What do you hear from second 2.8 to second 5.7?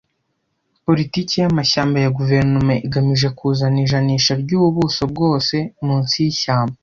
igamije kuzana ijanisha ryubuso bwose,